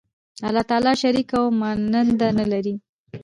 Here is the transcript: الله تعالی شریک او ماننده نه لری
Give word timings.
الله 0.47 0.63
تعالی 0.69 0.91
شریک 1.01 1.29
او 1.37 1.43
ماننده 1.61 2.27
نه 2.37 2.45
لری 2.51 2.75